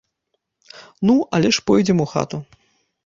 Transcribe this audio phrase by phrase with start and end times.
[1.09, 2.41] Ну, але ж пойдзем у хату.